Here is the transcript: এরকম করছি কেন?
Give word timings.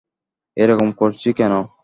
এরকম 0.57 0.89
করছি 0.91 1.29
কেন? 1.33 1.53